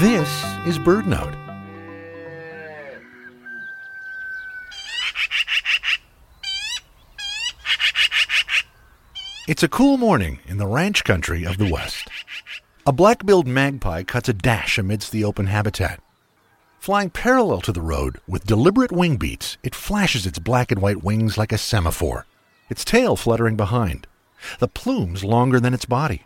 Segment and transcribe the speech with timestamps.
[0.00, 0.28] This
[0.64, 1.34] is BirdNote.
[9.48, 12.06] It's a cool morning in the ranch country of the West.
[12.86, 16.00] A black-billed magpie cuts a dash amidst the open habitat.
[16.78, 21.02] Flying parallel to the road with deliberate wing beats, it flashes its black and white
[21.02, 22.24] wings like a semaphore,
[22.70, 24.06] its tail fluttering behind,
[24.60, 26.22] the plumes longer than its body.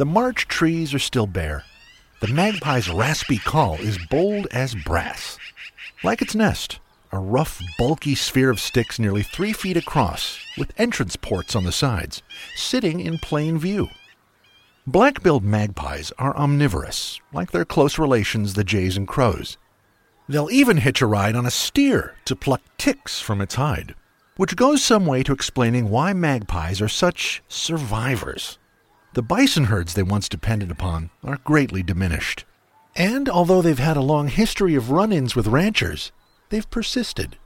[0.00, 1.62] The March trees are still bare.
[2.22, 5.36] The magpie's raspy call is bold as brass.
[6.02, 6.80] Like its nest,
[7.12, 11.70] a rough, bulky sphere of sticks nearly three feet across, with entrance ports on the
[11.70, 12.22] sides,
[12.56, 13.88] sitting in plain view.
[14.86, 19.58] Black billed magpies are omnivorous, like their close relations, the jays and crows.
[20.26, 23.94] They'll even hitch a ride on a steer to pluck ticks from its hide,
[24.38, 28.56] which goes some way to explaining why magpies are such survivors.
[29.12, 32.44] The bison herds they once depended upon are greatly diminished.
[32.94, 36.12] And although they've had a long history of run ins with ranchers,
[36.50, 37.36] they've persisted.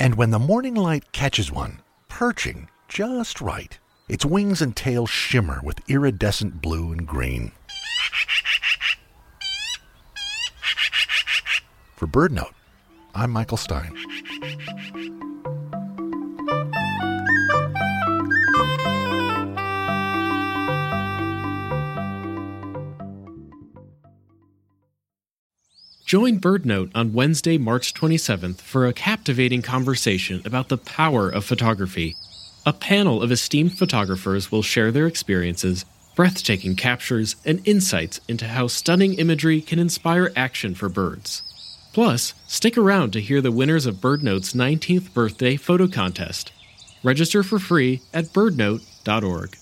[0.00, 5.60] And when the morning light catches one, perching just right, its wings and tail shimmer
[5.62, 7.52] with iridescent blue and green.
[11.94, 12.52] For BirdNote,
[13.16, 13.94] I'm Michael Stein.
[26.04, 32.14] Join BirdNote on Wednesday, March 27th for a captivating conversation about the power of photography.
[32.66, 38.66] A panel of esteemed photographers will share their experiences, breathtaking captures, and insights into how
[38.66, 41.42] stunning imagery can inspire action for birds.
[41.96, 46.52] Plus, stick around to hear the winners of BirdNote's 19th birthday photo contest.
[47.02, 49.56] Register for free at birdnote.org.